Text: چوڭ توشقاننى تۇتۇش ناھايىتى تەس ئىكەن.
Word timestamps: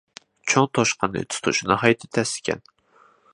چوڭ 0.53 0.63
توشقاننى 0.77 1.23
تۇتۇش 1.35 1.61
ناھايىتى 1.73 2.11
تەس 2.19 2.33
ئىكەن. 2.39 2.65